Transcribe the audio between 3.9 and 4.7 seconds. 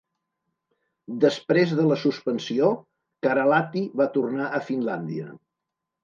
va tornar a